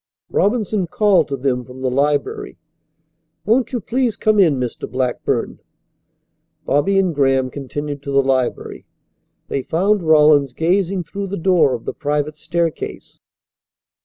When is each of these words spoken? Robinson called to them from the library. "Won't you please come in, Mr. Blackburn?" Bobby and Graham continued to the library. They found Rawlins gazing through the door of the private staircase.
Robinson 0.31 0.87
called 0.87 1.27
to 1.27 1.37
them 1.37 1.63
from 1.63 1.81
the 1.81 1.91
library. 1.91 2.57
"Won't 3.45 3.71
you 3.71 3.79
please 3.79 4.15
come 4.15 4.39
in, 4.39 4.59
Mr. 4.59 4.89
Blackburn?" 4.91 5.59
Bobby 6.65 6.97
and 6.97 7.13
Graham 7.13 7.51
continued 7.51 8.01
to 8.01 8.11
the 8.11 8.23
library. 8.23 8.87
They 9.47 9.61
found 9.61 10.01
Rawlins 10.01 10.53
gazing 10.53 11.03
through 11.03 11.27
the 11.27 11.37
door 11.37 11.75
of 11.75 11.85
the 11.85 11.93
private 11.93 12.35
staircase. 12.35 13.19